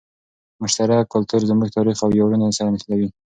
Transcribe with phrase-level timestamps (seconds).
[0.61, 3.09] مشترک کلتور زموږ تاریخ او ویاړونه سره نښلوي.